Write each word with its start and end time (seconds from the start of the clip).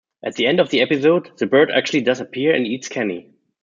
At 0.23 0.33
the 0.33 0.47
end 0.47 0.59
of 0.59 0.71
the 0.71 0.81
episode, 0.81 1.29
the 1.37 1.45
bird 1.45 1.69
actually 1.69 2.01
does 2.01 2.19
appear 2.21 2.55
and 2.55 2.65
eats 2.65 2.87
Kenny. 2.87 3.29